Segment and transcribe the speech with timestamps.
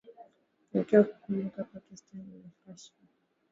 [0.79, 3.01] okeo ukikubuka pakistani ina kashfa